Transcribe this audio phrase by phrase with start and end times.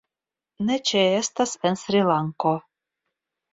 [0.69, 2.57] Ne ĉeestas en Srilanko.